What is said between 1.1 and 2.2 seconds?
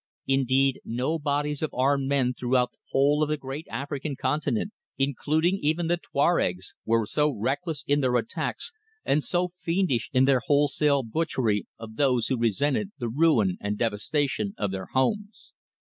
bodies of armed